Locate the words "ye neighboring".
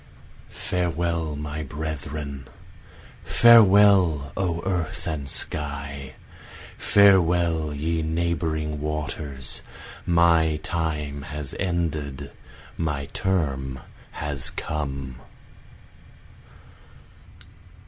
7.71-8.79